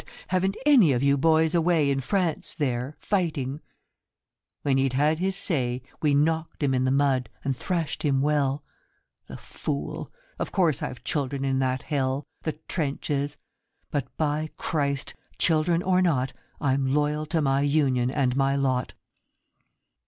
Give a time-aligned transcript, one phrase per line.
[0.29, 3.61] haven't any of you boys away In France there, fighting?'
[4.63, 8.63] When he'd had his say We knocked him in the mud and thrashed him well.
[9.27, 10.11] The fool!
[10.39, 13.37] Of course I've children in that hell The trenches:
[13.91, 15.13] but by Christ!
[15.37, 18.95] Children or not I'm loyal to my union and my lot.